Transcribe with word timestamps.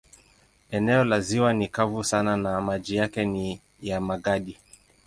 Eneo 0.71 1.03
la 1.03 1.19
ziwa 1.19 1.53
ni 1.53 1.67
kavu 1.67 2.03
sana 2.03 2.37
na 2.37 2.61
maji 2.61 2.95
yake 2.95 3.25
ni 3.25 3.61
ya 3.81 4.01
magadi. 4.01 4.57